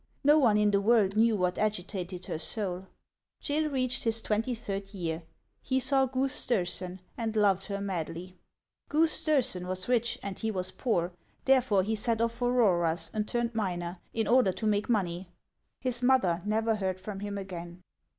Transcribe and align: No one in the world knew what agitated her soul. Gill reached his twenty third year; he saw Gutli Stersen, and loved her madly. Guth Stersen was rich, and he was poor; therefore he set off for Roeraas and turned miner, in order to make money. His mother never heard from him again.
No 0.23 0.39
one 0.39 0.57
in 0.57 0.71
the 0.71 0.81
world 0.81 1.15
knew 1.15 1.35
what 1.37 1.59
agitated 1.59 2.25
her 2.25 2.39
soul. 2.39 2.87
Gill 3.39 3.69
reached 3.69 4.03
his 4.03 4.19
twenty 4.19 4.55
third 4.55 4.95
year; 4.95 5.21
he 5.61 5.79
saw 5.79 6.07
Gutli 6.07 6.29
Stersen, 6.31 7.01
and 7.15 7.35
loved 7.35 7.67
her 7.67 7.79
madly. 7.79 8.35
Guth 8.89 9.11
Stersen 9.11 9.67
was 9.67 9.87
rich, 9.87 10.17
and 10.23 10.39
he 10.39 10.49
was 10.49 10.71
poor; 10.71 11.13
therefore 11.45 11.83
he 11.83 11.95
set 11.95 12.19
off 12.19 12.31
for 12.31 12.51
Roeraas 12.51 13.11
and 13.13 13.27
turned 13.27 13.53
miner, 13.53 13.99
in 14.11 14.27
order 14.27 14.51
to 14.51 14.65
make 14.65 14.89
money. 14.89 15.29
His 15.81 16.01
mother 16.01 16.41
never 16.47 16.73
heard 16.77 16.99
from 16.99 17.19
him 17.19 17.37
again. 17.37 17.83